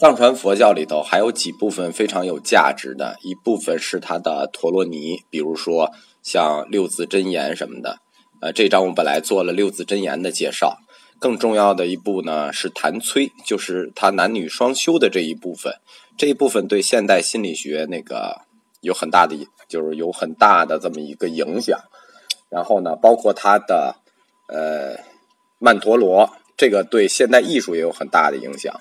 [0.00, 5.92] 藏传佛教里头还有几部分非常有价值的，一部分是它的陀罗尼，比如说
[6.22, 7.98] 像六字真言什么的。
[8.40, 10.78] 呃，这章我本来做了六字真言的介绍，
[11.18, 15.74] 更重要的一部呢是谭崔，就是他男女双修的这一部分。
[16.16, 18.40] 这一部分对现代心理学那个
[18.80, 19.36] 有很大的，
[19.68, 21.78] 就是有很大的这么一个影响。
[22.48, 23.96] 然后呢，包括他的
[24.48, 24.96] 呃
[25.58, 28.80] 曼陀罗，这个对现代艺术也有很大的影响。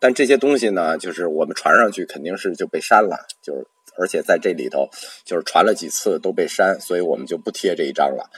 [0.00, 4.88] 但这些东西呢，就是我们传上去肯定是就被删了，就是而且在这里头
[5.24, 8.30] 就是传了几次都被删，所以我们就不贴这一张了。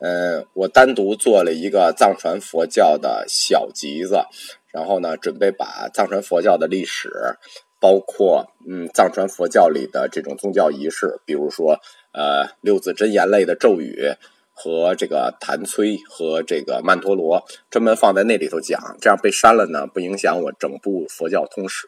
[0.00, 4.20] 嗯，我单独做了一个藏传佛教的小集子，
[4.72, 7.10] 然后呢，准备把藏传佛教的历史，
[7.80, 11.80] 包括嗯藏传佛教里的这种宗教仪式，比如说
[12.12, 14.12] 呃六字真言类的咒语。
[14.60, 21.86] 和这个谭崔和这个曼陀罗专门放在那里头讲，这样被删了呢，不影响我整部佛教通史。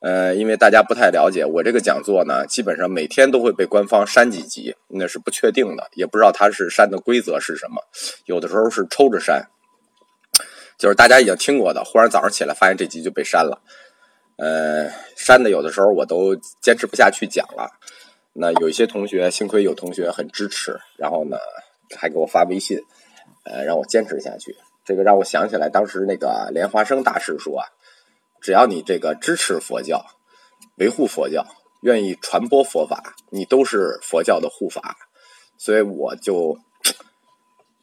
[0.00, 7.82] 呃，因为大家不太了解，我这个讲座呢，基本上每天都会被官方删几集，那是不确定的，也不知道它是删的规则是什么。
[8.24, 9.48] 有的时候是抽着删，
[10.78, 13.60] 就是大家已经听过的，忽然早上起来发现这集就被删了。
[14.38, 17.70] 呃，删的有的时候我都坚持不下去讲了。
[18.34, 21.36] 那有一些同学，幸亏有同学很支持，然后呢。
[21.96, 22.78] 还给我发微信，
[23.44, 24.56] 呃，让我坚持下去。
[24.84, 27.66] 这个让我想起来，当时那个莲花生大师说啊，
[28.40, 30.04] 只要你这个支持佛教、
[30.76, 31.46] 维护佛教、
[31.82, 34.96] 愿意传播佛法，你都是佛教的护法。
[35.58, 36.58] 所以我就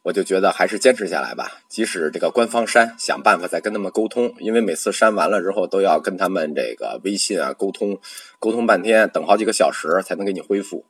[0.03, 1.61] 我就觉得还是坚持下来吧。
[1.67, 7.97] 即使这个官方删，想办法再跟他们沟通，因为每次删完了之后都要跟他们这个微信啊沟通，
[8.39, 10.85] 沟通半天，等好几个小时才能给你恢复。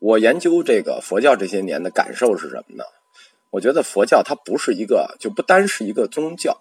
[0.00, 2.84] 我研究这个佛教这些年的感受是什么呢？
[3.50, 6.60] 我觉得佛教它不是一个，就不单是一个宗教，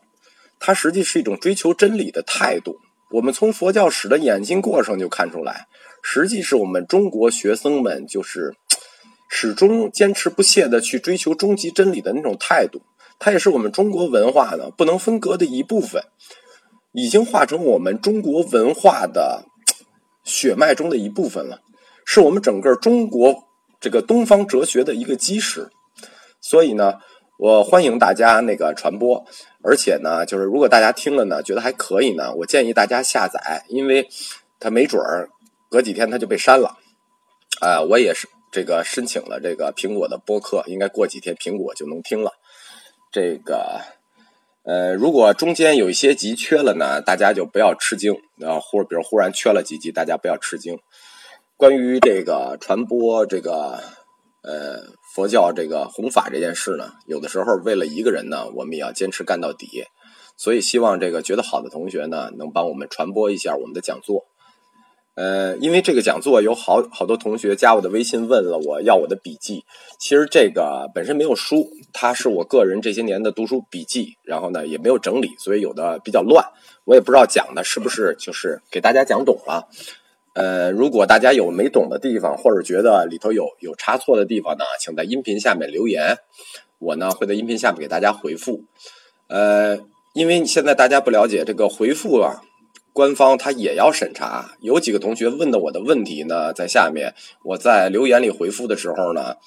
[0.60, 2.80] 它实际是一种追求真理的态度。
[3.12, 5.68] 我们从佛教史的演进过程就看出来，
[6.02, 8.56] 实际是我们中国学生们就是
[9.30, 12.82] 始终坚持不懈的去追求终极真理的那种态度。
[13.20, 16.04] 它也是我们中国文化呢不能分割的一部分，
[16.94, 19.46] 已经化成我们中国文化的
[20.24, 21.62] 血脉中的一部分了。
[22.10, 23.44] 是我们整个中国
[23.82, 25.70] 这个东方哲学的一个基石，
[26.40, 26.94] 所以呢，
[27.38, 29.26] 我欢迎大家那个传播，
[29.62, 34.08] 而且呢，就是如果大家听了呢，觉得还可以呢，我建议大家下载，因为
[34.58, 35.28] 它没准儿
[35.70, 36.78] 隔几天它就被删了。
[37.60, 42.32] 啊，我也是这个申请了这个苹果的播客，应该过几天苹果就能听了。
[43.12, 43.82] 这个
[44.64, 50.80] 呃，如果中间有一些集缺了呢，大家就不要吃惊啊，或比如忽然缺了几集，大家不要吃惊。
[51.58, 53.80] 关于这个传播这个
[54.44, 54.80] 呃
[55.16, 59.84] 佛教这个弘法这件事呢，有的时候为了一个人呢，我们也要坚持干到底。
[60.38, 64.26] 所以希望这个觉得好的同学呢，能帮我们传播一下我们的讲座。
[65.16, 69.64] 呃，因为这个讲座有好好多同学加我的微信问了我要我的笔记。
[70.00, 76.46] 其实这个本身没有书，它是我个人这些年的读书笔记，然后呢也没有整理，所以有的比较乱。
[76.86, 79.68] 我也不知道讲的是不是就是给大家讲懂了。
[80.38, 86.20] 呃，如果大家有没懂的地方，或者觉得里头有有差错的地方呢，请在音频下面留言，
[86.78, 88.64] 我呢会在音频下面给大家回复。
[89.30, 89.80] 呃，
[90.14, 92.44] 因为现在大家不了解这个回复啊，
[92.94, 94.52] 官方他也要审查。
[94.62, 99.38] 有几个同学问的我的问题呢，在下面我在留言里回复的时候呢，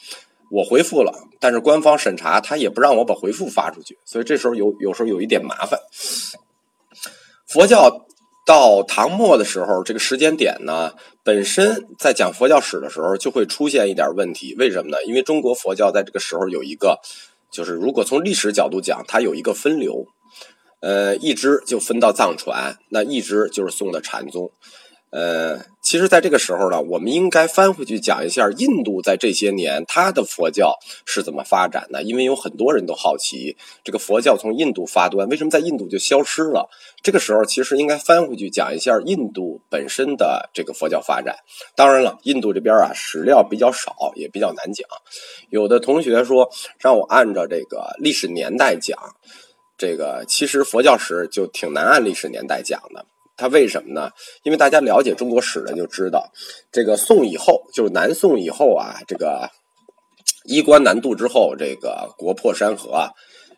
[0.50, 5.78] 我回复了，但是官方审查他也不让我把回复发出去，所以这时候有有时候有一点麻烦。
[7.46, 8.06] 佛教。
[8.50, 14.56] 到唐末的时候，这个时间点呢，本身在讲佛教史的时候就会出现一点问题。
[14.58, 14.96] 为什么呢？
[15.04, 16.98] 因为中国佛教在这个时候有一个，
[17.52, 20.04] 就是如果从历史角度讲，它有一个分流，
[20.80, 24.50] 呃，一支就分到藏传，那一支就是宋的禅宗。
[25.10, 36.70] 呃，其实，在这个时候呢，我们应该翻回去讲一下印度在这些年它的佛教是怎么发展的，因为有很多人都好奇这个佛教从印度发端，为什么在印度就消失了？
[37.02, 41.34] 这个时候，其实应该翻回去讲一下印度本身的这个佛教发展。
[41.74, 44.86] 当然了，印度这边啊史料比较少，也比较难讲。
[45.48, 46.48] 有的同学说
[46.78, 48.96] 让我按照这个历史年代讲，
[49.76, 53.06] 这个其实佛教史就挺难按历史年代讲的。
[53.40, 54.10] 它为什么呢？
[54.42, 56.30] 因为大家了解中国史的就知道，
[56.70, 59.48] 这个宋以后，就是南宋以后啊，这个
[60.44, 63.10] 衣冠南渡之后，这个国破山河啊，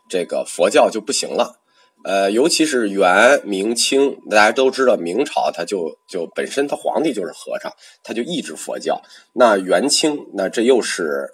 [0.08, 1.56] 这个佛教就不行了。
[2.04, 7.72] 呃，尤其是元、明清，大家都知道，明朝它就就本身它皇帝就是和尚，
[8.04, 9.02] 他就抑制佛教。
[9.34, 11.28] 那元清，那这又是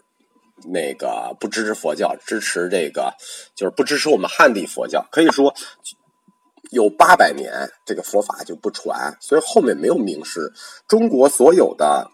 [0.72, 3.12] 那个不支持佛教，支持这个
[3.54, 5.54] 就是不支持我们汉地佛教，可以说。
[6.70, 10.52] 有八百年这个佛法就不传，所以后面没有名师。
[10.86, 12.10] 中国所有的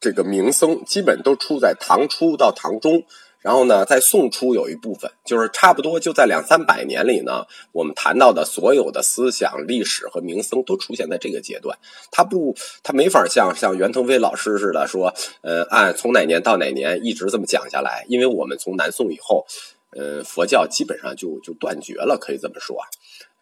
[0.00, 3.04] 这个名僧基本都出在唐初到唐中。
[3.42, 11.78] 然后呢，在宋初有一部分，就是差不多就在两三百年里呢，我们谈到的所有的思想、历史和名僧都出现在这个阶段。
[12.10, 19.46] 他不，他没法像像袁腾飞老师似的说，呃，按从哪年到哪年一直这么讲下来，因为我们从南宋以后，
[19.92, 22.76] 呃，佛教基本上就就断绝了，可以这么说，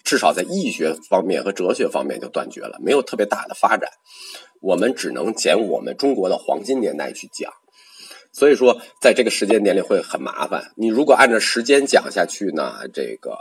[0.04, 3.90] 至少在医学方面和哲学方面就断绝了，没有特别大的发展。
[4.60, 7.52] 我们只能捡我们中国的黄金年代去讲。
[8.32, 10.72] 所以说，在这个时间点里会很麻烦。
[10.76, 13.38] 你如果按照时间讲下去呢，这个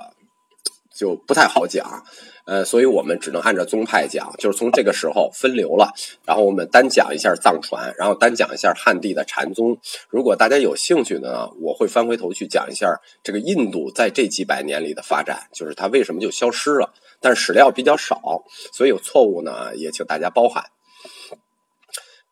[0.96, 2.04] 就不太好讲。
[2.46, 5.92] 呃，所以我们只能按照宗派讲，就是从这个时候分流了。
[6.26, 9.78] 然后我们单讲一下藏传，然后单讲一下汉地的禅宗。
[10.10, 16.94] 如果大家有兴趣呢，我会翻回头去讲一下这个印度在这几百年里的发展，就是它为什么就消失了。
[17.22, 18.44] 但是史料比较少，
[18.74, 20.66] 所以有错误呢，也请大家包涵。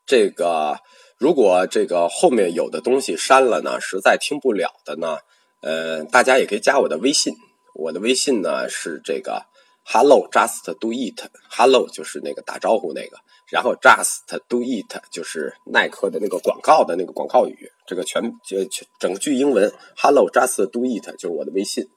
[0.06, 0.78] 这个。
[1.18, 5.18] 如果这个后面有的东西删了呢，实在听不了的呢，
[5.60, 7.32] 呃，大家也可以加我的微信。
[7.74, 9.44] 我的微信呢是这个
[9.84, 13.16] hello just do it，hello 就是那个打招呼那个，
[13.50, 17.70] 然后 just do it 就是耐克的那个广告的那个广告语。
[17.86, 21.88] 这个全就全整句英文 hello just do it 就是我的微信。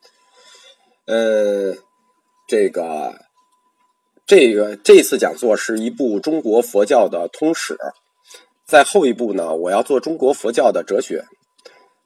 [1.05, 1.75] 呃，
[2.47, 3.13] 这个
[4.25, 7.77] 这个这次讲座是一部中国佛教的通史。
[8.65, 11.25] 在后一步呢，我要做中国佛教的哲学。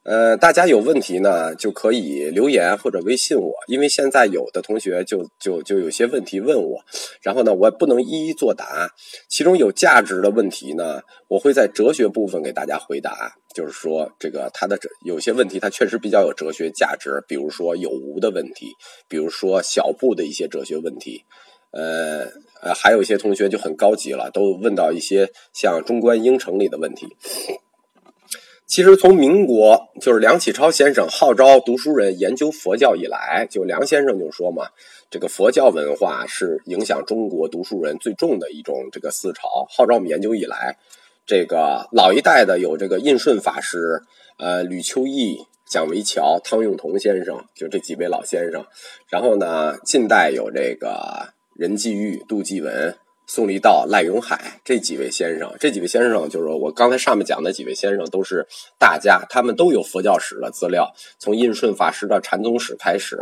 [0.09, 6.81] 呃，大家有问题呢，就可以留言或者微信我，因为现在有的同学就就就有些问题问我，
[7.21, 8.89] 然后呢，我也不能一一作答。
[9.27, 13.35] 其中有价值的问题呢，我会在哲学部分给大家回答。
[13.53, 18.73] 就是说，这个他的有些问题，它确实比较有哲学价值，比如说有无的问题，
[19.07, 21.23] 比如说小部的一些哲学问题。
[21.69, 22.25] 呃
[22.63, 27.05] 呃，还有一些同学就很高级了，都问到一些像中观应成里的问题。
[28.69, 34.67] 其实从民国就是梁启超先生号召读书人研究佛教以来，就梁先生就说嘛，
[35.09, 39.65] 这个佛教文化是影响中国读书人最重的一种这个思潮。
[39.75, 40.77] 号召我们研究以来，
[41.25, 44.03] 这个老一代的有这个印顺法师、
[44.37, 48.63] 呃吕秋义、蒋维桥、汤用彤先生，就这几位老先生。
[49.09, 51.33] 然后呢，近代有这个。
[51.55, 52.95] 任继玉、杜继文、
[53.29, 58.47] 宋立道、赖永海这几位先生，这几位先生就是我刚才上面讲的几位先生都是
[58.79, 63.21] 大家，他们都有佛教史的资料，从印顺法师的禅宗史开始，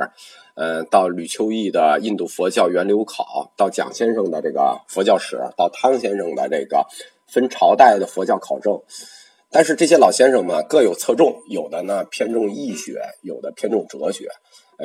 [0.55, 6.87] 呃，到吕秋义的印度佛教源流考，到蒋先生的这个佛教史，到汤先生的这个
[7.27, 8.81] 分朝代的佛教考证。
[9.51, 14.29] 但是这些老先生们各有侧重，有的呢偏重易学，有的偏重哲学。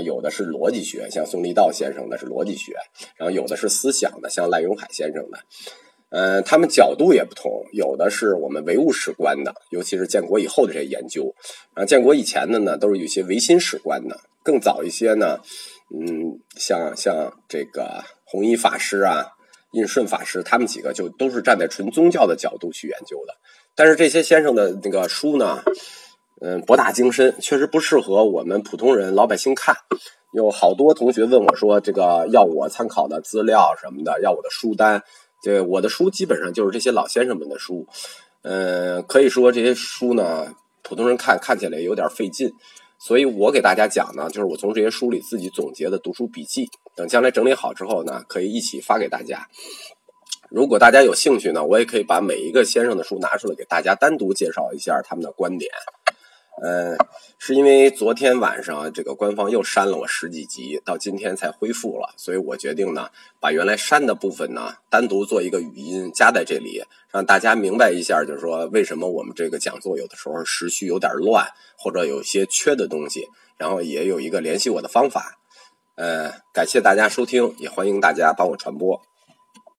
[0.01, 2.73] 有的是逻辑学，像宋立道先生的是逻辑学，
[3.17, 5.39] 然后有的是思想的，像赖永海先生的，
[6.09, 11.35] 嗯，他们角度也不同，有的是我们唯物史观的，尤其是建国以后的这些研究，
[11.75, 15.41] 啊，建国以前的呢，都是有些唯心史观的，更早一些呢，
[15.95, 19.27] 嗯，像像这个弘一法师啊、
[19.73, 23.35] 印顺法师，他们几个就都是站在纯宗教的角度去研究的，
[23.75, 25.63] 但是这些先生的那个书呢？
[26.45, 29.77] 嗯，博大精深，确实不适合我们普通人、老百姓看。
[30.35, 35.03] 有好多同学问我说：“这个要我参考的资料什么的，要我的书单。”
[35.41, 37.87] 这我的书基本上就是这些老先生们的书。
[38.43, 40.53] 嗯，可以说这些书呢，
[40.83, 42.53] 普通人看看起来有点费劲。
[42.99, 46.69] 所以我给大家讲呢，就是我从这些书里自己总结的读书笔记。
[46.97, 49.47] 等将来整理好之后呢，可以一起发给大家。
[50.51, 55.71] 如果大家有兴趣呢，我也可以把每一个先生的书拿出来给大家单独介绍一下他们的观点。
[56.61, 56.97] 呃，
[57.39, 63.09] 是因为昨天晚上这个官方又删了我十几集，到今天才恢复了，所以我决定呢，
[63.41, 75.39] 把原来删的部分呢，单独做一个语音加在这里，让大家明白一下，就是说为什么我们这个讲座有的时候时序有点乱，或者有些缺的东西，然后也有一个联系我的方法。
[75.97, 79.03] 呃，感谢大家收听，也欢迎大家帮我传播。